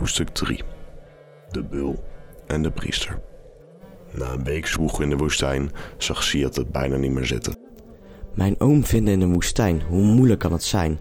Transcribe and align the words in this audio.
Hoofdstuk 0.00 0.28
3 0.28 0.62
De 1.50 1.62
Bul 1.62 2.04
en 2.46 2.62
de 2.62 2.70
Priester 2.70 3.20
Na 4.10 4.32
een 4.32 4.44
week 4.44 4.66
zwoeg 4.66 5.02
in 5.02 5.10
de 5.10 5.16
woestijn 5.16 5.70
zag 5.98 6.22
Siad 6.22 6.56
het 6.56 6.72
bijna 6.72 6.96
niet 6.96 7.10
meer 7.10 7.26
zitten. 7.26 7.58
Mijn 8.34 8.60
oom 8.60 8.84
vinden 8.84 9.12
in 9.12 9.20
de 9.20 9.26
woestijn, 9.26 9.82
hoe 9.88 10.02
moeilijk 10.02 10.40
kan 10.40 10.52
het 10.52 10.62
zijn? 10.62 11.00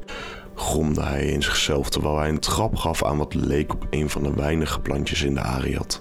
Gromde 0.55 1.01
hij 1.01 1.25
in 1.25 1.43
zichzelf 1.43 1.89
terwijl 1.89 2.17
hij 2.17 2.29
een 2.29 2.39
trap 2.39 2.75
gaf 2.75 3.03
aan 3.03 3.17
wat 3.17 3.33
leek 3.33 3.73
op 3.73 3.87
een 3.89 4.09
van 4.09 4.23
de 4.23 4.33
weinige 4.33 4.79
plantjes 4.79 5.23
in 5.23 5.33
de 5.33 5.41
Ariad. 5.41 5.99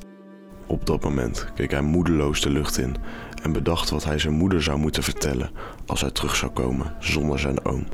Op 0.67 0.87
dat 0.87 1.03
moment 1.03 1.53
keek 1.55 1.71
hij 1.71 1.83
moedeloos 1.83 2.41
de 2.41 2.51
lucht 2.51 2.79
in 2.79 2.97
en 3.43 3.53
bedacht 3.53 3.91
wat 3.91 4.05
hij 4.05 4.19
zijn 4.19 4.35
moeder 4.35 4.63
zou 4.63 4.79
moeten 4.79 5.03
vertellen 5.03 5.51
als 5.87 6.01
hij 6.01 6.11
terug 6.11 6.37
zou 6.37 6.53
komen 6.53 6.95
zonder 6.99 7.39
zijn 7.39 7.65
oom. 7.65 7.87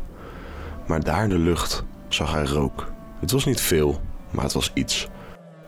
Maar 0.86 1.02
daar 1.02 1.22
in 1.22 1.28
de 1.28 1.38
lucht 1.38 1.84
zag 2.08 2.32
hij 2.32 2.44
rook. 2.44 2.92
Het 3.20 3.30
was 3.30 3.44
niet 3.44 3.60
veel, 3.60 4.00
maar 4.34 4.44
het 4.44 4.52
was 4.52 4.70
iets. 4.74 5.08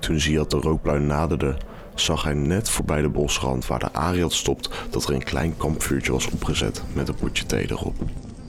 Toen 0.00 0.20
Ziad 0.20 0.50
de 0.50 0.56
rookpluim 0.56 1.06
naderde, 1.06 1.56
zag 1.94 2.22
hij 2.22 2.34
net 2.34 2.68
voorbij 2.68 3.02
de 3.02 3.08
bosrand 3.08 3.66
waar 3.66 3.78
de 3.78 3.92
Ariad 3.92 4.32
stopt 4.32 4.70
dat 4.90 5.08
er 5.08 5.14
een 5.14 5.24
klein 5.24 5.56
kampvuurtje 5.56 6.12
was 6.12 6.30
opgezet 6.30 6.82
met 6.92 7.08
een 7.08 7.14
potje 7.14 7.46
thee 7.46 7.70
erop. 7.70 7.94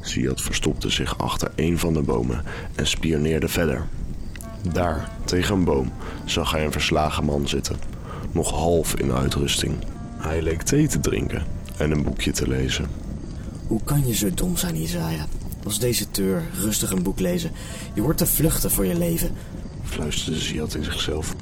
Ziad 0.02 0.41
verstopte 0.41 0.89
zich 0.89 1.20
achter 1.20 1.52
een 1.55 1.80
van 1.80 1.94
de 1.94 2.02
bomen 2.02 2.44
en 2.75 2.88
spioneerde 2.88 3.48
verder. 3.48 3.88
Daar, 4.72 5.09
tegen 5.25 5.55
een 5.55 5.63
boom, 5.63 5.91
zag 6.25 6.52
hij 6.52 6.66
een 6.66 6.72
verslagen 6.72 7.25
man 7.25 7.47
zitten, 7.47 7.77
nog 8.31 8.52
half 8.52 8.95
in 8.95 9.11
uitrusting. 9.11 9.73
Hij 10.17 10.41
leek 10.41 10.61
thee 10.61 10.88
te 10.88 10.99
drinken 10.99 11.45
en 11.77 11.91
een 11.91 12.03
boekje 12.03 12.31
te 12.31 12.47
lezen. 12.47 12.88
Hoe 13.67 13.84
kan 13.84 14.08
je 14.08 14.16
zo 14.16 14.34
dom 14.34 14.58
zijn, 14.58 14.75
Isaiah? 14.75 15.23
Als 15.63 15.80
deze 15.80 16.11
teur, 16.11 16.44
rustig 16.61 16.91
een 16.91 17.03
boek 17.03 17.20
lezen. 17.20 17.52
Je 17.94 18.02
hoort 18.02 18.17
te 18.17 18.25
vluchten 18.25 18.72
voor 18.72 18.86
je 18.86 18.97
leven. 18.97 19.31
Fluisterde 19.88 20.39
Ziad 20.39 20.73
in 20.75 20.83
zichzelf. 20.83 21.35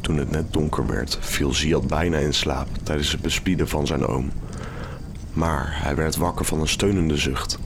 Toen 0.00 0.16
het 0.16 0.30
net 0.30 0.52
donker 0.52 0.86
werd, 0.86 1.18
viel 1.20 1.52
Ziad 1.52 1.86
bijna 1.86 2.18
in 2.18 2.34
slaap 2.34 2.68
tijdens 2.82 3.12
het 3.12 3.20
bespieden 3.20 3.68
van 3.68 3.86
zijn 3.86 4.06
oom. 4.06 4.30
Maar 5.32 5.78
hij 5.82 5.94
werd 5.94 6.16
wakker 6.16 6.44
van 6.44 6.60
een 6.60 6.68
steunende 6.68 7.16
zucht. 7.16 7.58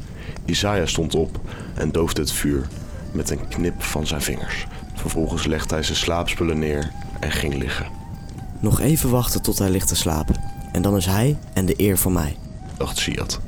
Isaiah 0.45 0.87
stond 0.87 1.15
op 1.15 1.41
en 1.75 1.93
doofde 1.93 2.21
het 2.21 2.33
vuur 2.33 2.67
met 3.13 3.31
een 3.31 3.49
knip 3.49 3.83
van 3.83 4.07
zijn 4.07 4.23
vingers. 4.23 4.67
Vervolgens 4.95 5.47
legde 5.47 5.75
hij 5.75 5.83
zijn 5.83 5.97
slaapspullen 5.97 6.59
neer 6.59 6.91
en 7.21 7.31
ging 7.31 7.55
liggen, 7.55 7.87
Nog 8.61 8.81
even 8.81 9.11
wachten 9.11 9.43
tot 9.43 9.59
hij 9.59 9.71
ligt 9.71 9.89
te 9.89 9.97
slapen. 9.97 10.41
En 10.73 10.83
dan 10.83 10.97
is 10.97 11.07
hij 11.07 11.39
en 11.53 11.67
de 11.67 11.75
eer 11.77 11.99
voor 11.99 12.13
mij. 12.13 12.37
dacht 12.77 12.99
Siad. 12.99 13.41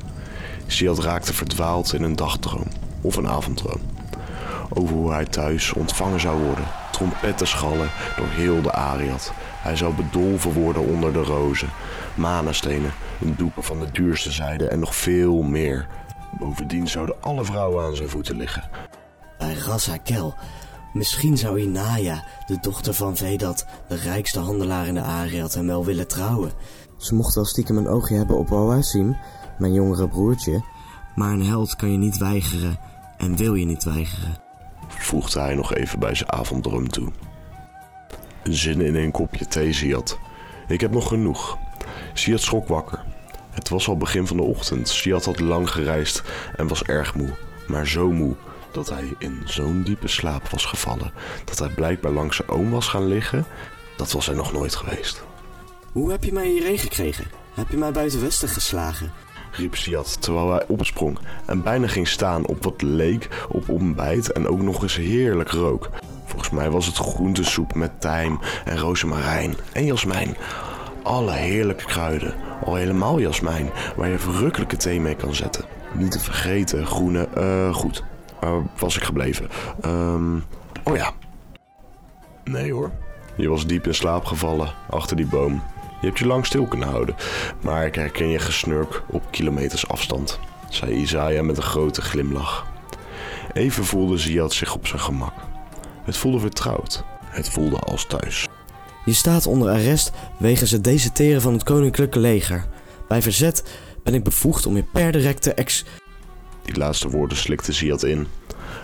Siad 0.67 0.99
raakte 0.99 1.33
verdwaald 1.33 1.93
in 1.93 2.03
een 2.03 2.15
dagdroom 2.15 2.67
of 3.01 3.15
een 3.15 3.27
avonddroom. 3.27 3.81
Over 4.73 4.95
hoe 4.95 5.11
hij 5.11 5.25
thuis 5.25 5.73
ontvangen 5.73 6.19
zou 6.19 6.43
worden. 6.43 6.65
Trompetten 6.91 7.47
schallen 7.47 7.89
door 8.17 8.27
heel 8.27 8.61
de 8.61 8.71
Ariad. 8.71 9.31
Hij 9.61 9.75
zou 9.75 9.93
bedolven 9.93 10.53
worden 10.53 10.87
onder 10.87 11.13
de 11.13 11.23
rozen. 11.23 11.69
Manenstenen, 12.15 12.93
een 13.21 13.35
doeken 13.37 13.63
van 13.63 13.79
de 13.79 13.91
duurste 13.91 14.31
zijde 14.31 14.67
en 14.67 14.79
nog 14.79 14.95
veel 14.95 15.41
meer. 15.41 15.87
Bovendien 16.39 16.87
zouden 16.87 17.15
alle 17.21 17.45
vrouwen 17.45 17.85
aan 17.85 17.95
zijn 17.95 18.09
voeten 18.09 18.37
liggen. 18.37 18.69
Bij 19.37 19.53
Razakel. 19.53 20.35
Misschien 20.93 21.37
zou 21.37 21.59
Inaya, 21.59 22.23
de 22.45 22.57
dochter 22.61 22.93
van 22.93 23.17
Vedat, 23.17 23.65
de 23.87 23.95
rijkste 23.95 24.39
handelaar 24.39 24.87
in 24.87 24.93
de 24.93 25.01
Ariad, 25.01 25.53
hem 25.53 25.67
wel 25.67 25.85
willen 25.85 26.07
trouwen. 26.07 26.51
Ze 26.97 27.15
mocht 27.15 27.35
wel 27.35 27.45
stiekem 27.45 27.77
een 27.77 27.87
oogje 27.87 28.15
hebben 28.15 28.37
op 28.37 28.51
Oasim, 28.51 29.17
mijn 29.57 29.73
jongere 29.73 30.07
broertje. 30.07 30.63
Maar 31.15 31.31
een 31.31 31.45
held 31.45 31.75
kan 31.75 31.91
je 31.91 31.97
niet 31.97 32.17
weigeren 32.17 32.79
en 33.17 33.35
wil 33.35 33.53
je 33.53 33.65
niet 33.65 33.83
weigeren. 33.83 34.46
Voegde 34.87 35.39
hij 35.39 35.55
nog 35.55 35.73
even 35.73 35.99
bij 35.99 36.15
zijn 36.15 36.31
avonddroom 36.31 36.89
toe. 36.89 37.11
Zin 38.43 38.81
in 38.81 38.95
een 38.95 39.11
kopje 39.11 39.47
thee, 39.47 39.73
Siad. 39.73 40.19
Ik 40.67 40.81
heb 40.81 40.91
nog 40.91 41.07
genoeg. 41.07 41.57
Siad 42.13 42.41
schrok 42.41 42.67
wakker. 42.67 43.03
Het 43.51 43.69
was 43.69 43.87
al 43.87 43.97
begin 43.97 44.27
van 44.27 44.37
de 44.37 44.43
ochtend. 44.43 44.89
Siad 44.89 45.25
had 45.25 45.39
lang 45.39 45.69
gereisd 45.69 46.23
en 46.55 46.67
was 46.67 46.83
erg 46.83 47.15
moe. 47.15 47.29
Maar 47.67 47.87
zo 47.87 48.11
moe 48.11 48.35
dat 48.71 48.89
hij 48.89 49.13
in 49.19 49.41
zo'n 49.45 49.83
diepe 49.83 50.07
slaap 50.07 50.49
was 50.49 50.65
gevallen... 50.65 51.11
dat 51.45 51.59
hij 51.59 51.69
blijkbaar 51.69 52.11
langs 52.11 52.35
zijn 52.35 52.49
oom 52.49 52.69
was 52.69 52.87
gaan 52.87 53.07
liggen. 53.07 53.45
Dat 53.97 54.11
was 54.11 54.25
hij 54.25 54.35
nog 54.35 54.53
nooit 54.53 54.75
geweest. 54.75 55.23
Hoe 55.91 56.11
heb 56.11 56.23
je 56.23 56.33
mij 56.33 56.47
hierheen 56.47 56.77
gekregen? 56.77 57.25
Heb 57.53 57.69
je 57.69 57.77
mij 57.77 57.91
buiten 57.91 58.21
Westen 58.21 58.49
geslagen? 58.49 59.11
Riep 59.57 59.75
Siad 59.75 60.21
terwijl 60.21 60.51
hij 60.51 60.65
opsprong 60.67 61.19
en 61.45 61.63
bijna 61.63 61.87
ging 61.87 62.07
staan 62.07 62.45
op 62.45 62.63
wat 62.63 62.81
leek 62.81 63.45
op 63.49 63.69
ontbijt 63.69 64.31
en 64.31 64.47
ook 64.47 64.61
nog 64.61 64.81
eens 64.81 64.95
heerlijk 64.95 65.49
rook. 65.49 65.89
Volgens 66.25 66.49
mij 66.49 66.69
was 66.69 66.85
het 66.85 66.97
groentesoep 66.97 67.75
met 67.75 68.01
tijm 68.01 68.39
en 68.65 68.77
rozemarijn 68.77 69.55
en 69.73 69.85
jasmijn. 69.85 70.37
Alle 71.03 71.31
heerlijke 71.31 71.85
kruiden, 71.85 72.33
al 72.65 72.75
helemaal 72.75 73.19
jasmijn, 73.19 73.69
waar 73.95 74.09
je 74.09 74.17
verrukkelijke 74.17 74.77
thee 74.77 75.01
mee 75.01 75.15
kan 75.15 75.35
zetten. 75.35 75.65
Niet 75.93 76.11
te 76.11 76.19
vergeten 76.19 76.85
groene, 76.85 77.27
eh 77.35 77.73
goed, 77.73 78.03
waar 78.39 78.61
was 78.77 78.97
ik 78.97 79.03
gebleven? 79.03 79.49
Ehm, 79.81 80.35
oh 80.83 80.95
ja. 80.95 81.11
Nee 82.43 82.73
hoor, 82.73 82.91
je 83.35 83.49
was 83.49 83.65
diep 83.65 83.87
in 83.87 83.95
slaap 83.95 84.25
gevallen 84.25 84.73
achter 84.89 85.15
die 85.15 85.27
boom. 85.27 85.61
Je 85.99 86.07
hebt 86.07 86.19
je 86.19 86.25
lang 86.25 86.45
stil 86.45 86.65
kunnen 86.65 86.87
houden, 86.87 87.15
maar 87.61 87.85
ik 87.85 87.95
herken 87.95 88.27
je 88.27 88.39
gesnurk 88.39 89.03
op 89.09 89.23
kilometers 89.31 89.87
afstand, 89.87 90.39
zei 90.69 90.91
Isaiah 90.91 91.45
met 91.45 91.57
een 91.57 91.63
grote 91.63 92.01
glimlach. 92.01 92.65
Even 93.53 93.85
voelde 93.85 94.17
Ziad 94.17 94.53
zich 94.53 94.75
op 94.75 94.87
zijn 94.87 95.01
gemak. 95.01 95.33
Het 96.03 96.17
voelde 96.17 96.39
vertrouwd. 96.39 97.03
Het 97.25 97.49
voelde 97.49 97.79
als 97.79 98.05
thuis. 98.05 98.47
Je 99.05 99.13
staat 99.13 99.47
onder 99.47 99.69
arrest 99.69 100.11
wegens 100.37 100.71
het 100.71 100.83
deserteren 100.83 101.41
van 101.41 101.53
het 101.53 101.63
koninklijke 101.63 102.19
leger. 102.19 102.67
Bij 103.07 103.21
verzet 103.21 103.63
ben 104.03 104.13
ik 104.13 104.23
bevoegd 104.23 104.65
om 104.65 104.75
je 104.75 104.83
per 104.83 105.11
direct 105.11 105.41
te 105.41 105.53
ex... 105.53 105.85
Die 106.61 106.77
laatste 106.77 107.09
woorden 107.09 107.37
slikte 107.37 107.73
Ziad 107.73 108.03
in. 108.03 108.27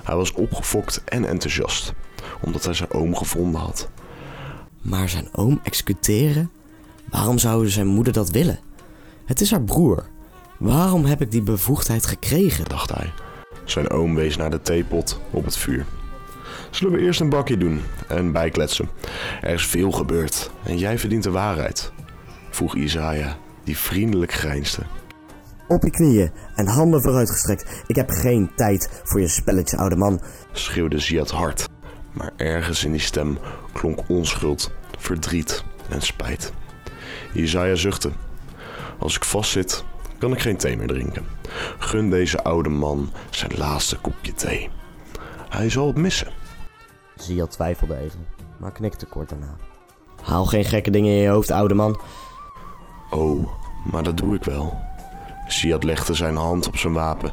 Hij 0.04 0.16
was 0.16 0.32
opgefokt 0.32 1.04
en 1.06 1.26
enthousiast, 1.26 1.94
omdat 2.42 2.66
hij 2.66 2.74
zijn 2.74 2.92
oom 2.92 3.16
gevonden 3.16 3.62
had. 3.62 3.90
Maar 4.82 5.10
zijn 5.10 5.28
oom 5.32 5.60
executeren? 5.64 6.52
Waarom 7.14 7.38
zou 7.38 7.70
zijn 7.70 7.88
moeder 7.88 8.14
dat 8.14 8.30
willen? 8.30 8.60
Het 9.26 9.42
is 9.42 9.52
haar 9.52 9.64
broer. 9.64 10.06
Waarom 10.58 11.06
heb 11.06 11.22
ik 11.22 11.32
die 11.32 11.42
bevoegdheid 11.42 12.06
gekregen? 12.06 12.66
dacht 12.66 12.94
hij. 12.94 13.14
Zijn 13.64 13.90
oom 13.90 14.16
wees 14.16 14.38
naar 14.38 14.50
de 14.50 14.62
theepot 14.62 15.20
op 15.32 15.46
het 15.46 15.58
vuur. 15.58 15.86
Zullen 16.70 16.94
we 16.94 17.00
eerst 17.00 17.20
een 17.20 17.30
bakje 17.30 17.58
doen 17.58 17.82
en 18.08 18.32
bijkletsen? 18.32 18.90
Er 19.42 19.54
is 19.54 19.66
veel 19.66 19.92
gebeurd 19.92 20.52
en 20.64 20.78
jij 20.78 21.00
verdient 21.00 21.24
de 21.24 21.32
waarheid, 21.32 21.92
vroeg 22.50 22.76
Isaiah, 22.76 23.34
die 23.64 23.78
vriendelijk 23.78 24.34
grijnsde. 24.34 24.82
Op 25.68 25.84
je 25.84 25.90
knieën 25.90 26.32
en 26.56 26.68
handen 26.68 27.02
vooruitgestrekt. 27.02 27.84
Ik 27.88 27.96
heb 27.96 28.10
geen 28.10 28.52
tijd 28.56 29.02
voor 29.04 29.22
je 29.22 29.28
spelletje, 29.28 29.78
oude 29.78 29.96
man. 29.96 30.22
schreeuwde 30.52 31.00
Ziad 31.00 31.32
hard. 31.32 31.68
Maar 32.12 32.34
ergens 32.38 32.84
in 32.84 32.92
die 32.92 33.02
stem 33.02 33.38
klonk 33.74 34.00
onschuld, 34.08 34.72
verdriet 34.98 35.64
en 35.90 36.02
spijt. 36.02 36.54
Isaiah 37.34 37.78
zuchtte. 37.78 38.12
Als 39.00 39.16
ik 39.16 39.24
vastzit, 39.24 39.84
kan 40.18 40.32
ik 40.32 40.40
geen 40.40 40.58
thee 40.58 40.78
meer 40.78 40.88
drinken. 40.88 41.26
Gun 41.80 42.10
deze 42.10 42.44
oude 42.44 42.70
man 42.70 43.12
zijn 43.30 43.52
laatste 43.56 43.98
kopje 43.98 44.34
thee. 44.34 44.70
Hij 45.50 45.70
zal 45.70 45.88
het 45.88 45.96
missen. 45.96 46.32
Ziad 47.16 47.52
twijfelde 47.52 47.98
even, 47.98 48.26
maar 48.60 48.72
knikte 48.72 49.06
kort 49.06 49.30
daarna. 49.30 49.56
Haal 50.22 50.46
geen 50.46 50.66
gekke 50.66 50.90
dingen 50.90 51.12
in 51.12 51.22
je 51.22 51.30
hoofd, 51.30 51.52
oude 51.52 51.74
man. 51.74 52.02
Oh, 53.10 53.48
maar 53.92 54.04
dat 54.04 54.18
doe 54.18 54.36
ik 54.36 54.44
wel. 54.44 54.82
Siad 55.48 55.84
legde 55.84 56.14
zijn 56.14 56.36
hand 56.36 56.68
op 56.68 56.78
zijn 56.78 56.94
wapen. 56.94 57.32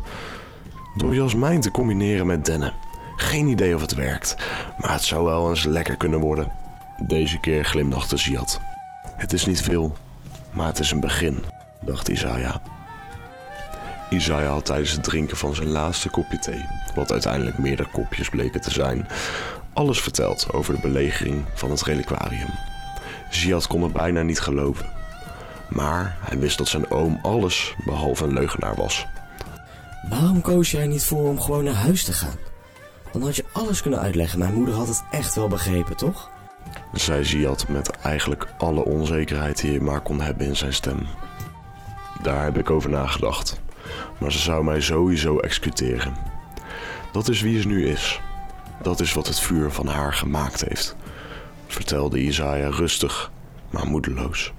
Door 0.97 1.15
jasmijn 1.15 1.61
te 1.61 1.71
combineren 1.71 2.27
met 2.27 2.45
dennen. 2.45 2.75
Geen 3.17 3.47
idee 3.47 3.75
of 3.75 3.81
het 3.81 3.95
werkt, 3.95 4.37
maar 4.79 4.93
het 4.93 5.03
zou 5.03 5.25
wel 5.25 5.49
eens 5.49 5.65
lekker 5.65 5.97
kunnen 5.97 6.21
worden. 6.21 6.53
Deze 7.07 7.41
keer 7.41 7.65
glimlachte 7.65 8.17
Siad. 8.17 8.61
Het 9.21 9.33
is 9.33 9.47
niet 9.47 9.63
veel, 9.63 9.97
maar 10.51 10.67
het 10.67 10.79
is 10.79 10.91
een 10.91 11.01
begin, 11.01 11.45
dacht 11.81 12.09
Isaiah. 12.09 12.55
Isaiah 14.11 14.53
had 14.53 14.65
tijdens 14.65 14.93
het 14.93 15.03
drinken 15.03 15.37
van 15.37 15.55
zijn 15.55 15.69
laatste 15.69 16.09
kopje 16.09 16.39
thee, 16.39 16.65
wat 16.95 17.13
uiteindelijk 17.13 17.59
meerdere 17.59 17.89
kopjes 17.93 18.29
bleken 18.29 18.61
te 18.61 18.71
zijn, 18.71 19.09
alles 19.73 20.01
verteld 20.01 20.53
over 20.53 20.75
de 20.75 20.81
belegering 20.81 21.45
van 21.55 21.71
het 21.71 21.83
reliquarium. 21.83 22.49
Ziad 23.31 23.67
kon 23.67 23.83
het 23.83 23.93
bijna 23.93 24.23
niet 24.23 24.41
geloven. 24.41 24.87
Maar 25.69 26.17
hij 26.21 26.39
wist 26.39 26.59
dat 26.59 26.69
zijn 26.69 26.91
oom 26.91 27.19
alles 27.23 27.75
behalve 27.85 28.25
een 28.25 28.33
leugenaar 28.33 28.75
was. 28.75 29.07
Waarom 30.09 30.41
koos 30.41 30.73
er 30.73 30.87
niet 30.87 31.05
voor 31.05 31.29
om 31.29 31.41
gewoon 31.41 31.65
naar 31.65 31.75
huis 31.75 32.05
te 32.05 32.13
gaan? 32.13 32.39
Dan 33.13 33.23
had 33.23 33.37
je 33.37 33.45
alles 33.53 33.83
kunnen 33.83 34.01
uitleggen. 34.01 34.39
Mijn 34.39 34.55
moeder 34.55 34.75
had 34.75 34.89
het 34.89 35.03
echt 35.11 35.35
wel 35.35 35.49
begrepen, 35.49 35.97
toch? 35.97 36.31
Zei 36.93 37.25
Ziad 37.25 37.69
met 37.69 37.91
eigenlijk 37.91 38.47
alle 38.59 38.85
onzekerheid 38.85 39.61
die 39.61 39.73
je 39.73 39.81
maar 39.81 40.01
kon 40.01 40.21
hebben 40.21 40.47
in 40.47 40.57
zijn 40.57 40.73
stem. 40.73 41.07
Daar 42.23 42.45
heb 42.45 42.59
ik 42.59 42.71
over 42.71 42.91
nagedacht, 42.91 43.61
maar 44.19 44.33
ze 44.33 44.39
zou 44.39 44.65
mij 44.65 44.81
sowieso 44.81 45.39
executeren. 45.39 46.15
Dat 47.13 47.29
is 47.29 47.41
wie 47.41 47.61
ze 47.61 47.67
nu 47.67 47.87
is. 47.87 48.21
Dat 48.83 49.01
is 49.01 49.13
wat 49.13 49.27
het 49.27 49.41
vuur 49.41 49.71
van 49.71 49.87
haar 49.87 50.15
gemaakt 50.15 50.65
heeft. 50.69 50.97
vertelde 51.67 52.21
Isaiah 52.21 52.75
rustig, 52.75 53.31
maar 53.71 53.87
moedeloos. 53.87 54.53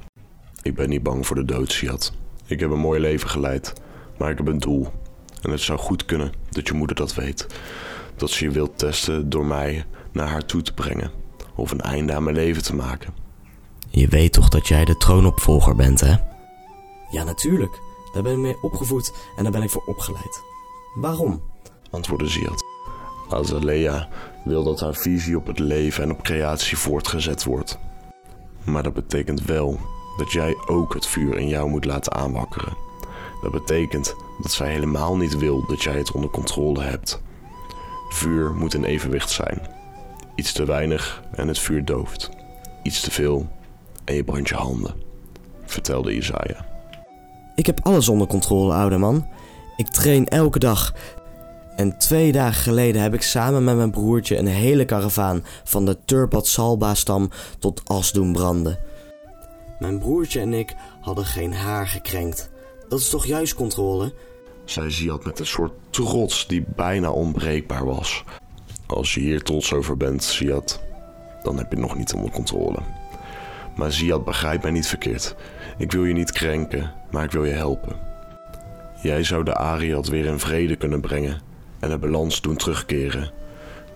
Ik 0.62 0.76
ben 0.76 0.90
niet 0.90 1.04
bang 1.04 1.28
voor 1.28 1.36
de 1.36 1.46
dood, 1.46 1.72
Siad. 1.72 2.14
Ik 2.46 2.60
heb 2.60 2.72
een 2.72 2.80
mooi 2.80 3.00
leven 3.00 3.30
geleid, 3.30 3.74
maar 4.18 4.30
ik 4.32 4.38
heb 4.38 4.48
een 4.48 4.60
doel. 4.60 4.92
En 5.42 5.52
het 5.52 5.62
zou 5.62 5.80
goed 5.80 6.06
kunnen 6.06 6.32
dat 6.50 6.68
je 6.68 6.74
moeder 6.74 6.96
dat 6.96 7.16
weet. 7.16 7.48
Dat 8.16 8.30
ze 8.30 8.46
je 8.46 8.52
wilt 8.52 8.78
testen 8.78 9.30
door 9.30 9.46
mij 9.46 9.86
naar 10.12 10.28
haar 10.28 10.46
toe 10.46 10.62
te 10.62 10.74
brengen. 10.74 11.21
Of 11.62 11.72
een 11.72 11.82
einde 11.82 12.14
aan 12.14 12.24
mijn 12.24 12.36
leven 12.36 12.64
te 12.64 12.76
maken. 12.76 13.14
Je 13.90 14.08
weet 14.08 14.34
toch 14.34 14.50
dat 14.50 14.68
jij 14.68 14.86
de 14.86 14.98
troonopvolger 14.98 15.76
bent, 15.76 16.00
hè? 16.00 16.16
Ja, 17.12 17.24
natuurlijk. 17.24 17.80
Daar 18.14 18.24
ben 18.24 18.32
ik 18.32 18.38
mee 18.38 18.62
opgevoed 18.62 19.14
en 19.36 19.44
daar 19.44 19.52
ben 19.52 19.64
ik 19.64 19.70
voor 19.70 19.84
opgeleid. 19.86 20.42
Waarom? 20.96 21.42
Antwoordde 21.90 22.28
Ziad. 22.28 22.64
Azalea 23.30 24.10
wil 24.44 24.64
dat 24.64 24.80
haar 24.80 24.94
visie 24.94 25.38
op 25.38 25.48
het 25.48 25.60
leven 25.60 26.04
en 26.04 26.12
op 26.12 26.24
creatie 26.24 26.78
voortgezet 26.78 27.44
wordt. 27.44 27.80
Maar 28.64 28.84
dat 28.84 28.94
betekent 28.94 29.42
wel 29.42 29.80
dat 30.18 30.32
jij 30.32 30.58
ook 30.66 30.94
het 30.94 31.08
vuur 31.08 31.38
in 31.38 31.48
jou 31.48 31.70
moet 31.70 31.86
laten 31.86 32.14
aanwakkeren. 32.14 32.78
Dat 33.42 33.52
betekent 33.52 34.16
dat 34.42 34.52
zij 34.52 34.72
helemaal 34.72 35.18
niet 35.18 35.38
wil 35.38 35.66
dat 35.68 35.84
jij 35.84 35.98
het 35.98 36.12
onder 36.12 36.30
controle 36.30 36.82
hebt. 36.82 37.22
Vuur 38.10 38.54
moet 38.54 38.74
in 38.74 38.84
evenwicht 38.84 39.30
zijn. 39.30 39.80
Iets 40.42 40.52
te 40.52 40.66
weinig 40.66 41.24
en 41.32 41.48
het 41.48 41.60
vuur 41.60 41.86
dooft. 41.86 42.30
Iets 42.84 43.02
te 43.02 43.12
veel 43.12 43.48
en 44.06 44.16
je 44.16 44.24
brandt 44.24 44.50
je 44.50 44.56
handen, 44.56 44.96
vertelde 45.66 46.16
Isaiah. 46.16 46.60
Ik 47.56 47.66
heb 47.66 47.80
alles 47.84 48.10
onder 48.10 48.28
controle, 48.28 48.74
oude 48.74 48.98
man. 48.98 49.28
Ik 49.78 49.88
train 49.88 50.28
elke 50.28 50.60
dag. 50.60 50.94
En 51.76 51.98
twee 51.98 52.32
dagen 52.32 52.62
geleden 52.62 53.02
heb 53.02 53.14
ik 53.14 53.22
samen 53.22 53.64
met 53.64 53.76
mijn 53.76 53.92
broertje 53.92 54.38
een 54.38 54.48
hele 54.48 54.86
karavaan 54.86 55.44
van 55.64 55.86
de 55.86 55.98
Turpat 56.06 56.48
Salba 56.48 56.94
stam 56.94 57.30
tot 57.60 57.82
as 57.86 58.12
doen 58.12 58.34
branden. 58.34 58.80
Mijn 59.80 60.00
broertje 60.00 60.40
en 60.40 60.54
ik 60.54 60.76
hadden 61.02 61.26
geen 61.26 61.54
haar 61.54 61.88
gekrenkt. 61.88 62.50
Dat 62.88 63.00
is 63.00 63.10
toch 63.10 63.26
juist 63.26 63.56
controle? 63.56 64.14
Zei 64.66 64.92
Ziad 64.92 65.26
met 65.26 65.40
een 65.40 65.46
soort 65.46 65.74
trots 65.90 66.48
die 66.48 66.66
bijna 66.76 67.12
onbreekbaar 67.12 67.86
was. 67.86 68.24
Als 68.92 69.14
je 69.14 69.20
hier 69.20 69.42
trots 69.42 69.74
over 69.74 69.98
bent, 69.98 70.24
Ziad, 70.24 70.82
dan 71.44 71.58
heb 71.58 71.72
je 71.72 71.80
nog 71.80 71.98
niet 71.98 72.14
onder 72.14 72.32
controle. 72.32 72.80
Maar 73.76 73.92
Ziad 73.92 74.26
begrijpt 74.26 74.64
mij 74.64 74.72
niet 74.72 74.88
verkeerd. 74.88 75.36
Ik 75.78 75.92
wil 75.92 76.06
je 76.06 76.14
niet 76.14 76.32
krenken, 76.32 76.92
maar 77.12 77.24
ik 77.24 77.32
wil 77.32 77.46
je 77.46 77.54
helpen. 77.54 77.96
Jij 79.02 79.24
zou 79.24 79.44
de 79.44 79.56
Ariad 79.56 80.08
weer 80.08 80.26
in 80.26 80.40
vrede 80.40 80.76
kunnen 80.76 81.02
brengen 81.02 81.42
en 81.80 81.90
de 81.90 81.98
balans 81.98 82.42
doen 82.42 82.56
terugkeren, 82.56 83.32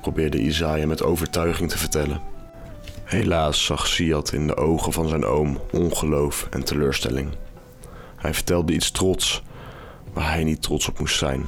probeerde 0.01 0.39
Isaiah 0.39 0.87
met 0.87 1.03
overtuiging 1.03 1.69
te 1.69 1.77
vertellen. 1.77 2.21
Helaas 3.03 3.65
zag 3.65 3.87
Siad 3.87 4.33
in 4.33 4.47
de 4.47 4.57
ogen 4.57 4.93
van 4.93 5.07
zijn 5.07 5.25
oom 5.25 5.59
ongeloof 5.71 6.47
en 6.49 6.63
teleurstelling. 6.63 7.29
Hij 8.15 8.33
vertelde 8.33 8.73
iets 8.73 8.91
trots, 8.91 9.43
waar 10.13 10.31
hij 10.31 10.43
niet 10.43 10.61
trots 10.61 10.89
op 10.89 10.99
moest 10.99 11.17
zijn. 11.17 11.45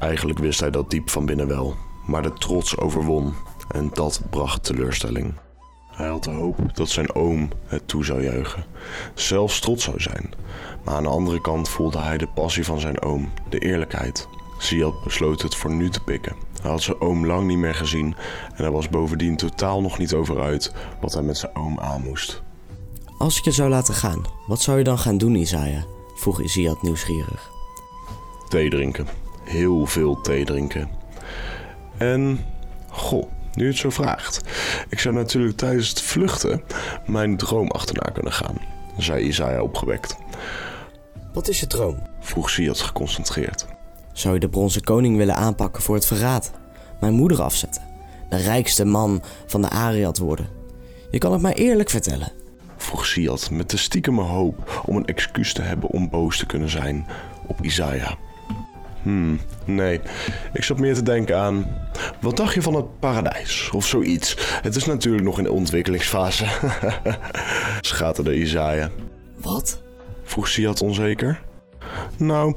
Eigenlijk 0.00 0.38
wist 0.38 0.60
hij 0.60 0.70
dat 0.70 0.90
diep 0.90 1.10
van 1.10 1.26
binnen 1.26 1.48
wel, 1.48 1.76
maar 2.06 2.22
de 2.22 2.32
trots 2.32 2.78
overwon 2.78 3.34
en 3.68 3.90
dat 3.92 4.20
bracht 4.30 4.64
teleurstelling. 4.64 5.34
Hij 5.92 6.08
had 6.08 6.24
de 6.24 6.30
hoop 6.30 6.76
dat 6.76 6.88
zijn 6.88 7.14
oom 7.14 7.48
het 7.66 7.88
toe 7.88 8.04
zou 8.04 8.22
juichen, 8.22 8.64
zelfs 9.14 9.60
trots 9.60 9.84
zou 9.84 10.00
zijn. 10.00 10.30
Maar 10.84 10.94
aan 10.94 11.02
de 11.02 11.08
andere 11.08 11.40
kant 11.40 11.68
voelde 11.68 11.98
hij 11.98 12.18
de 12.18 12.28
passie 12.28 12.64
van 12.64 12.80
zijn 12.80 13.02
oom, 13.02 13.32
de 13.48 13.58
eerlijkheid. 13.58 14.28
Siad 14.58 15.04
besloot 15.04 15.42
het 15.42 15.54
voor 15.54 15.70
nu 15.70 15.90
te 15.90 16.00
pikken. 16.00 16.36
Hij 16.62 16.70
had 16.70 16.82
zijn 16.82 17.00
oom 17.00 17.26
lang 17.26 17.46
niet 17.46 17.58
meer 17.58 17.74
gezien 17.74 18.14
en 18.54 18.62
hij 18.62 18.70
was 18.70 18.88
bovendien 18.88 19.36
totaal 19.36 19.80
nog 19.80 19.98
niet 19.98 20.14
over 20.14 20.40
uit 20.40 20.74
wat 21.00 21.12
hij 21.12 21.22
met 21.22 21.38
zijn 21.38 21.56
oom 21.56 21.80
aan 21.80 22.02
moest. 22.02 22.42
Als 23.18 23.38
ik 23.38 23.44
je 23.44 23.50
zou 23.50 23.70
laten 23.70 23.94
gaan, 23.94 24.24
wat 24.46 24.60
zou 24.60 24.78
je 24.78 24.84
dan 24.84 24.98
gaan 24.98 25.18
doen, 25.18 25.34
Isaiah? 25.34 25.82
vroeg 26.14 26.40
Isiad 26.40 26.82
nieuwsgierig. 26.82 27.50
Thee 28.48 28.70
drinken. 28.70 29.06
Heel 29.44 29.86
veel 29.86 30.20
thee 30.20 30.44
drinken. 30.44 30.88
En, 31.98 32.40
goh, 32.88 33.26
nu 33.54 33.66
het 33.66 33.76
zo 33.76 33.90
vraagt. 33.90 34.40
Ik 34.88 34.98
zou 34.98 35.14
natuurlijk 35.14 35.56
tijdens 35.56 35.88
het 35.88 36.00
vluchten 36.00 36.62
mijn 37.06 37.36
droom 37.36 37.70
achterna 37.70 38.10
kunnen 38.10 38.32
gaan, 38.32 38.58
zei 38.98 39.24
Isaiah 39.24 39.62
opgewekt. 39.62 40.16
Wat 41.32 41.48
is 41.48 41.60
je 41.60 41.66
droom? 41.66 42.02
vroeg 42.20 42.50
Siad 42.50 42.80
geconcentreerd. 42.80 43.66
Zou 44.12 44.34
je 44.34 44.40
de 44.40 44.48
bronzen 44.48 44.82
koning 44.82 45.16
willen 45.16 45.36
aanpakken 45.36 45.82
voor 45.82 45.94
het 45.94 46.06
verraad? 46.06 46.52
Mijn 47.00 47.14
moeder 47.14 47.42
afzetten? 47.42 47.82
De 48.28 48.36
rijkste 48.36 48.84
man 48.84 49.22
van 49.46 49.62
de 49.62 49.68
Ariad 49.68 50.18
worden? 50.18 50.48
Je 51.10 51.18
kan 51.18 51.32
het 51.32 51.40
mij 51.40 51.54
eerlijk 51.54 51.90
vertellen. 51.90 52.32
Vroeg 52.76 53.06
Siad 53.06 53.50
met 53.50 53.70
de 53.70 53.76
stiekeme 53.76 54.22
hoop 54.22 54.82
om 54.86 54.96
een 54.96 55.06
excuus 55.06 55.52
te 55.52 55.62
hebben 55.62 55.90
om 55.90 56.10
boos 56.10 56.38
te 56.38 56.46
kunnen 56.46 56.68
zijn 56.68 57.06
op 57.46 57.60
Isaiah. 57.60 58.12
Hmm, 59.06 59.40
nee. 59.64 60.00
Ik 60.52 60.64
zat 60.64 60.78
meer 60.78 60.94
te 60.94 61.02
denken 61.02 61.38
aan. 61.38 61.66
Wat 62.20 62.36
dacht 62.36 62.54
je 62.54 62.62
van 62.62 62.74
het 62.74 62.98
paradijs? 62.98 63.70
Of 63.70 63.86
zoiets. 63.86 64.36
Het 64.62 64.76
is 64.76 64.84
natuurlijk 64.84 65.24
nog 65.24 65.38
in 65.38 65.44
de 65.44 65.52
ontwikkelingsfase. 65.52 66.44
Schaterde 67.80 68.34
Isaiah. 68.34 68.88
Wat? 69.36 69.82
Vroeg 70.24 70.48
Siad 70.48 70.82
onzeker. 70.82 71.40
Nou, 72.16 72.54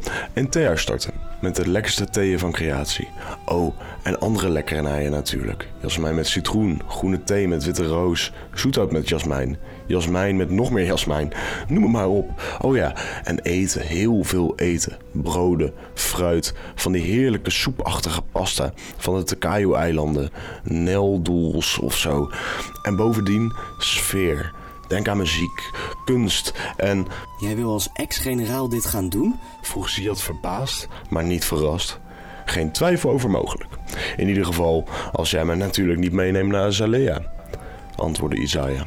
thee 0.50 0.78
starten. 0.78 1.14
Met 1.42 1.56
de 1.56 1.70
lekkerste 1.70 2.06
theeën 2.06 2.40
van 2.40 2.52
creatie. 2.52 3.08
Oh, 3.46 3.76
en 4.04 4.20
andere 4.20 4.50
lekkernijen 4.50 5.12
natuurlijk. 5.12 5.68
Jasmijn 5.82 6.16
met 6.16 6.28
citroen, 6.28 6.82
groene 6.88 7.24
thee 7.24 7.48
met 7.48 7.64
witte 7.64 7.86
roos, 7.86 8.32
zoethout 8.54 8.92
met 8.92 9.10
jasmijn, 9.10 9.58
jasmijn 9.86 10.36
met 10.36 10.50
nog 10.50 10.72
meer 10.72 10.86
jasmijn. 10.86 11.32
Noem 11.68 11.84
het 11.84 11.92
maar 11.92 12.08
op. 12.08 12.42
Oh 12.62 12.76
ja, 12.76 12.96
en 13.24 13.40
eten, 13.40 13.82
heel 13.82 14.24
veel 14.24 14.54
eten. 14.56 14.98
Broden, 15.12 15.74
fruit, 15.94 16.54
van 16.76 16.92
die 16.92 17.04
heerlijke 17.04 17.52
soepachtige 17.52 18.22
pasta 18.32 18.74
van 18.98 19.16
de 19.16 19.24
Takayo-eilanden, 19.24 20.30
neldoels 20.64 21.80
of 21.80 21.98
zo. 21.98 22.32
En 22.82 22.96
bovendien 22.96 23.54
sfeer. 23.78 24.54
Denk 24.90 25.08
aan 25.08 25.18
muziek, 25.18 25.72
kunst 26.06 26.54
en... 26.78 27.08
Jij 27.40 27.56
wil 27.56 27.72
als 27.72 27.90
ex-generaal 27.94 28.70
dit 28.70 28.86
gaan 28.86 29.10
doen? 29.10 29.40
Vroeg 29.62 29.90
Ziad 29.90 30.22
verbaasd, 30.22 30.88
maar 31.10 31.24
niet 31.24 31.46
verrast. 31.46 32.00
Geen 32.46 32.72
twijfel 32.72 33.10
over 33.10 33.30
mogelijk. 33.30 33.70
In 34.18 34.28
ieder 34.28 34.46
geval, 34.46 34.84
als 35.12 35.32
jij 35.32 35.46
mij 35.46 35.56
natuurlijk 35.56 36.00
niet 36.00 36.12
meeneemt 36.12 36.52
naar 36.52 36.74
Zalea, 36.74 37.22
antwoordde 37.96 38.42
Isaiah. 38.42 38.86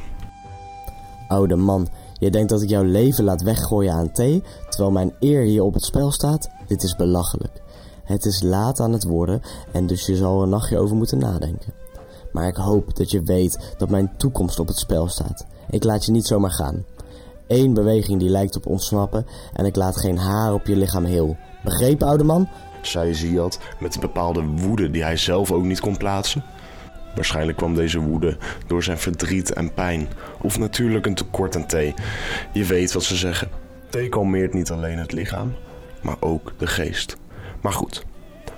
Oude 1.27 1.55
man, 1.55 1.87
je 2.19 2.29
denkt 2.29 2.49
dat 2.49 2.61
ik 2.61 2.69
jouw 2.69 2.83
leven 2.83 3.23
laat 3.23 3.41
weggooien 3.41 3.93
aan 3.93 4.11
thee, 4.11 4.43
terwijl 4.69 4.91
mijn 4.91 5.13
eer 5.19 5.41
hier 5.41 5.63
op 5.63 5.73
het 5.73 5.85
spel 5.85 6.11
staat? 6.11 6.49
Dit 6.67 6.83
is 6.83 6.95
belachelijk. 6.95 7.61
Het 8.03 8.25
is 8.25 8.41
laat 8.41 8.79
aan 8.79 8.91
het 8.91 9.03
worden 9.03 9.41
en 9.71 9.87
dus 9.87 10.05
je 10.05 10.15
zal 10.15 10.37
er 10.37 10.43
een 10.43 10.49
nachtje 10.49 10.77
over 10.77 10.95
moeten 10.95 11.17
nadenken. 11.17 11.73
Maar 12.31 12.47
ik 12.47 12.55
hoop 12.55 12.95
dat 12.95 13.11
je 13.11 13.23
weet 13.23 13.73
dat 13.77 13.89
mijn 13.89 14.17
toekomst 14.17 14.59
op 14.59 14.67
het 14.67 14.77
spel 14.77 15.07
staat. 15.07 15.45
Ik 15.69 15.83
laat 15.83 16.05
je 16.05 16.11
niet 16.11 16.27
zomaar 16.27 16.51
gaan. 16.51 16.85
Eén 17.47 17.73
beweging 17.73 18.19
die 18.19 18.29
lijkt 18.29 18.55
op 18.55 18.65
ontsnappen 18.65 19.25
en 19.53 19.65
ik 19.65 19.75
laat 19.75 19.99
geen 19.99 20.17
haar 20.17 20.53
op 20.53 20.65
je 20.65 20.75
lichaam 20.75 21.05
heel. 21.05 21.37
Begrepen, 21.63 22.07
oude 22.07 22.23
man? 22.23 22.49
zei 22.81 23.13
Ziad 23.13 23.59
met 23.79 23.95
een 23.95 24.01
bepaalde 24.01 24.41
woede 24.41 24.91
die 24.91 25.03
hij 25.03 25.17
zelf 25.17 25.51
ook 25.51 25.63
niet 25.63 25.79
kon 25.79 25.97
plaatsen. 25.97 26.43
Waarschijnlijk 27.15 27.57
kwam 27.57 27.75
deze 27.75 27.99
woede 27.99 28.37
door 28.67 28.83
zijn 28.83 28.97
verdriet 28.97 29.53
en 29.53 29.73
pijn, 29.73 30.07
of 30.41 30.59
natuurlijk 30.59 31.05
een 31.05 31.15
tekort 31.15 31.55
aan 31.55 31.65
thee. 31.65 31.93
Je 32.51 32.65
weet 32.65 32.93
wat 32.93 33.03
ze 33.03 33.15
zeggen. 33.15 33.49
Thee 33.89 34.09
kalmeert 34.09 34.53
niet 34.53 34.71
alleen 34.71 34.97
het 34.97 35.11
lichaam, 35.11 35.55
maar 36.01 36.17
ook 36.19 36.53
de 36.57 36.67
geest. 36.67 37.17
Maar 37.61 37.73
goed, 37.73 38.05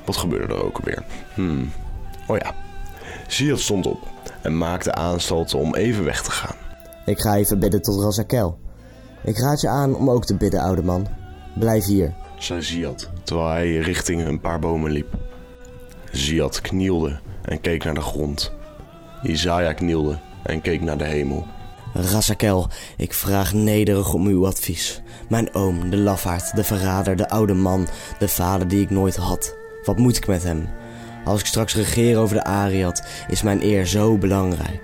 wat 0.06 0.18
gebeurde 0.18 0.54
er 0.54 0.64
ook 0.64 0.78
alweer? 0.78 1.04
Hmm, 1.34 1.72
oh 2.28 2.38
ja. 2.38 2.54
Ziad 3.28 3.60
stond 3.60 3.86
op 3.86 4.00
en 4.42 4.58
maakte 4.58 4.94
aanstalten 4.94 5.60
om 5.60 5.76
even 5.76 6.04
weg 6.04 6.22
te 6.22 6.32
gaan. 6.32 6.65
Ik 7.06 7.20
ga 7.20 7.36
even 7.36 7.60
bidden 7.60 7.82
tot 7.82 8.02
Razakel. 8.02 8.58
Ik 9.24 9.38
raad 9.38 9.62
je 9.62 9.68
aan 9.68 9.96
om 9.96 10.10
ook 10.10 10.26
te 10.26 10.36
bidden, 10.36 10.60
oude 10.60 10.84
man. 10.84 11.08
Blijf 11.60 11.86
hier, 11.86 12.14
zei 12.38 12.62
Ziad, 12.62 13.10
terwijl 13.24 13.50
hij 13.50 13.78
richting 13.78 14.26
een 14.26 14.40
paar 14.40 14.60
bomen 14.60 14.92
liep. 14.92 15.18
Ziad 16.12 16.62
knielde 16.62 17.20
en 17.42 17.62
keek 17.62 17.84
naar 17.84 17.94
de 17.94 18.02
grond. 18.02 18.52
Isaiah 19.24 19.76
knielde 19.76 20.20
en 20.44 20.62
keek 20.62 20.82
naar 20.82 20.98
de 20.98 21.04
hemel. 21.04 21.46
Razakel, 21.94 22.68
ik 22.98 23.14
vraag 23.14 23.54
nederig 23.54 24.14
om 24.14 24.28
uw 24.28 24.46
advies. 24.46 25.02
Mijn 25.30 25.54
oom, 25.54 25.90
de 25.90 25.98
lafaard, 25.98 26.56
de 26.56 26.64
verrader, 26.64 27.16
de 27.16 27.30
oude 27.30 27.54
man, 27.54 27.88
de 28.20 28.28
vader 28.28 28.68
die 28.68 28.82
ik 28.82 28.90
nooit 28.90 29.16
had. 29.16 29.56
Wat 29.84 29.98
moet 29.98 30.18
ik 30.18 30.28
met 30.28 30.44
hem? 30.44 30.70
Als 31.26 31.40
ik 31.40 31.46
straks 31.46 31.76
regeer 31.76 32.18
over 32.18 32.36
de 32.36 32.44
Ariad, 32.44 33.06
is 33.28 33.42
mijn 33.42 33.64
eer 33.64 33.86
zo 33.86 34.18
belangrijk. 34.18 34.82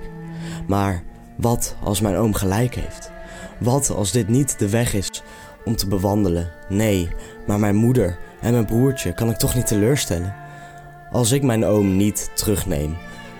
Maar 0.68 1.04
wat 1.42 1.76
als 1.84 2.02
mijn 2.02 2.16
oom 2.16 2.34
gelijk 2.34 2.76
heeft? 2.76 3.12
Wat 3.60 3.90
als 3.90 4.12
dit 4.12 4.28
niet 4.28 4.60
de 4.60 4.70
weg 4.70 4.94
is 4.94 5.24
om 5.66 5.76
te 5.76 5.88
bewandelen? 5.88 6.52
Nee, 6.70 7.10
maar 7.48 7.60
mijn 7.60 7.76
moeder 7.76 8.18
en 8.42 8.52
mijn 8.52 8.66
broertje 8.66 9.14
kan 9.14 9.30
ik 9.30 9.38
toch 9.38 9.56
niet 9.56 9.68
teleurstellen? 9.68 10.36
Als 11.12 11.32
ik 11.32 11.44
mijn 11.44 11.66
oom 11.66 11.98
niet 11.98 12.32
terugneem, 12.34 12.98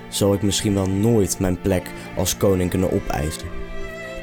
zal 0.10 0.34
ik 0.34 0.42
misschien 0.42 0.74
wel 0.74 0.90
nooit 0.90 1.40
mijn 1.40 1.62
plek 1.62 1.92
als 2.18 2.38
koning 2.38 2.70
kunnen 2.70 2.92
opeisen. 2.92 3.48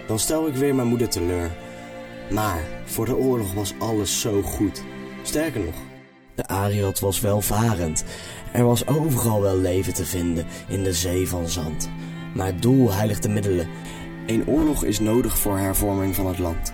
Dan 0.07 0.19
stel 0.19 0.47
ik 0.47 0.55
weer 0.55 0.75
mijn 0.75 0.89
moeder 0.89 1.09
teleur. 1.09 1.51
Maar 2.31 2.61
voor 2.85 3.05
de 3.05 3.17
oorlog 3.17 3.55
was 3.55 3.75
alles 3.79 4.21
zo 4.21 4.43
goed. 4.43 4.83
Sterker 5.23 5.61
nog, 5.61 5.75
de 6.35 6.47
Ariad 6.47 7.01
was 7.01 7.21
welvarend. 7.21 8.05
Er 8.53 8.65
was 8.65 8.87
overal 8.87 9.41
wel 9.41 9.57
leven 9.57 9.95
te 9.95 10.05
vinden 10.05 10.47
in 10.69 10.83
de 10.83 10.93
zee 10.93 11.29
van 11.29 11.49
zand. 11.49 11.91
Maar 12.39 12.47
het 12.47 12.63
doel 12.63 12.93
heiligt 12.93 13.23
de 13.23 13.29
middelen. 13.29 13.69
Een 14.27 14.47
oorlog 14.47 14.85
is 14.85 15.01
nodig 15.01 15.39
voor 15.39 15.59
hervorming 15.59 16.15
van 16.15 16.27
het 16.27 16.39
land. 16.39 16.73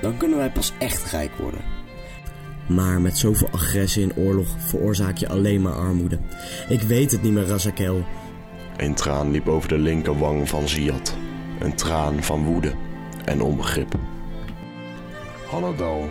Dan 0.00 0.16
kunnen 0.16 0.38
wij 0.38 0.50
pas 0.50 0.72
echt 0.78 1.10
rijk 1.10 1.36
worden. 1.36 1.60
Maar 2.66 3.00
met 3.00 3.18
zoveel 3.18 3.48
agressie 3.50 4.02
en 4.02 4.16
oorlog 4.16 4.48
veroorzaak 4.58 5.16
je 5.16 5.28
alleen 5.28 5.62
maar 5.62 5.72
armoede. 5.72 6.18
Ik 6.68 6.80
weet 6.80 7.12
het 7.12 7.22
niet 7.22 7.32
meer, 7.32 7.46
Razakel. 7.46 8.04
Een 8.76 8.94
traan 8.94 9.30
liep 9.30 9.48
over 9.48 9.68
de 9.68 9.78
linkerwang 9.78 10.48
van 10.48 10.68
Ziad. 10.68 11.16
Een 11.60 11.74
traan 11.74 12.22
van 12.22 12.44
woede 12.44 12.72
en 13.24 13.42
onbegrip. 13.42 13.94
Hallo 15.50 16.08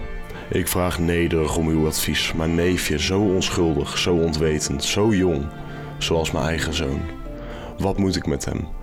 Ik 0.49 0.67
vraag 0.67 0.99
nederig 0.99 1.57
om 1.57 1.67
uw 1.67 1.85
advies. 1.85 2.33
Mijn 2.33 2.55
neefje, 2.55 2.99
zo 2.99 3.21
onschuldig, 3.21 3.97
zo 3.97 4.15
ontwetend, 4.15 4.83
zo 4.83 5.13
jong, 5.13 5.45
zoals 5.97 6.31
mijn 6.31 6.45
eigen 6.45 6.73
zoon. 6.73 7.01
Wat 7.77 7.97
moet 7.97 8.15
ik 8.15 8.25
met 8.25 8.45
hem? 8.45 8.81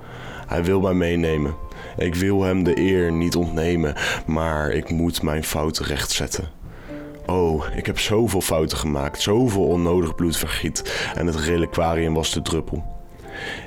Hij 0.51 0.65
wil 0.65 0.81
mij 0.81 0.95
meenemen. 0.95 1.55
Ik 1.97 2.15
wil 2.15 2.43
hem 2.43 2.63
de 2.63 2.79
eer 2.79 3.13
niet 3.13 3.37
ontnemen, 3.37 3.95
maar 4.27 4.71
ik 4.71 4.91
moet 4.91 5.23
mijn 5.23 5.45
fouten 5.45 5.85
rechtzetten. 5.85 6.49
Oh, 7.27 7.65
ik 7.75 7.87
heb 7.87 7.99
zoveel 7.99 8.41
fouten 8.41 8.79
gemaakt, 8.79 9.21
zoveel 9.21 9.67
onnodig 9.67 10.15
bloedvergiet 10.15 11.11
en 11.15 11.27
het 11.27 11.37
reliquarium 11.37 12.15
was 12.15 12.33
de 12.33 12.43
druppel. 12.43 12.85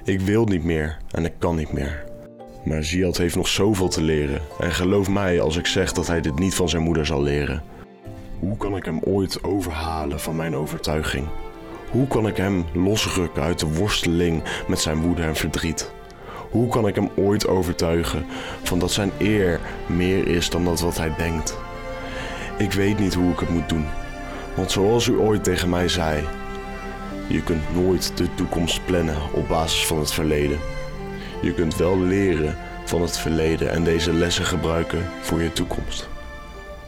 Ik 0.03 0.19
wil 0.19 0.45
niet 0.45 0.63
meer 0.63 0.97
en 1.11 1.25
ik 1.25 1.33
kan 1.37 1.55
niet 1.55 1.71
meer. 1.71 2.03
Maar 2.65 2.83
Ziad 2.83 3.17
heeft 3.17 3.35
nog 3.35 3.47
zoveel 3.47 3.89
te 3.89 4.01
leren 4.01 4.41
en 4.59 4.71
geloof 4.71 5.09
mij 5.09 5.41
als 5.41 5.57
ik 5.57 5.65
zeg 5.65 5.91
dat 5.91 6.07
hij 6.07 6.21
dit 6.21 6.39
niet 6.39 6.55
van 6.55 6.69
zijn 6.69 6.83
moeder 6.83 7.05
zal 7.05 7.21
leren. 7.21 7.63
Hoe 8.39 8.57
kan 8.57 8.75
ik 8.75 8.85
hem 8.85 8.99
ooit 9.03 9.43
overhalen 9.43 10.19
van 10.19 10.35
mijn 10.35 10.55
overtuiging? 10.55 11.27
Hoe 11.91 12.07
kan 12.07 12.27
ik 12.27 12.37
hem 12.37 12.65
losrukken 12.73 13.43
uit 13.43 13.59
de 13.59 13.73
worsteling 13.73 14.43
met 14.67 14.79
zijn 14.79 15.01
woede 15.01 15.21
en 15.21 15.35
verdriet? 15.35 15.91
Hoe 16.53 16.67
kan 16.67 16.87
ik 16.87 16.95
hem 16.95 17.09
ooit 17.15 17.47
overtuigen 17.47 18.25
van 18.63 18.79
dat 18.79 18.91
zijn 18.91 19.11
eer 19.17 19.59
meer 19.87 20.27
is 20.27 20.49
dan 20.49 20.65
dat 20.65 20.79
wat 20.79 20.97
hij 20.97 21.15
denkt? 21.17 21.57
Ik 22.57 22.71
weet 22.71 22.99
niet 22.99 23.13
hoe 23.13 23.31
ik 23.31 23.39
het 23.39 23.49
moet 23.49 23.69
doen. 23.69 23.85
Want 24.55 24.71
zoals 24.71 25.07
u 25.07 25.19
ooit 25.19 25.43
tegen 25.43 25.69
mij 25.69 25.87
zei, 25.87 26.23
je 27.27 27.43
kunt 27.43 27.73
nooit 27.73 28.17
de 28.17 28.35
toekomst 28.35 28.85
plannen 28.85 29.17
op 29.33 29.47
basis 29.47 29.85
van 29.85 29.99
het 29.99 30.13
verleden. 30.13 30.59
Je 31.41 31.53
kunt 31.53 31.75
wel 31.75 31.99
leren 31.99 32.57
van 32.85 33.01
het 33.01 33.17
verleden 33.17 33.71
en 33.71 33.83
deze 33.83 34.13
lessen 34.13 34.45
gebruiken 34.45 35.05
voor 35.21 35.41
je 35.41 35.53
toekomst. 35.53 36.09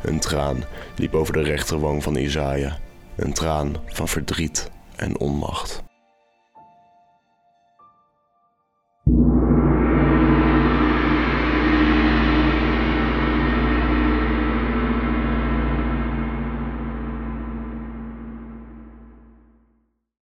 Een 0.02 0.20
traan 0.20 0.64
liep 0.96 1.16
over 1.16 1.34
de 1.34 1.44
rechterwang 1.44 2.04
van 2.04 2.16
Isaiah. 2.16 2.74
Een 3.16 3.34
traan 3.34 3.76
van 3.86 4.08
verdriet 4.08 4.72
en 4.96 5.20
onmacht. 5.20 5.84